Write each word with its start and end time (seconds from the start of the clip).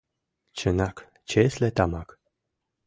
—Чынак, 0.57 0.97
чесле 1.29 1.69
тамак! 1.77 2.09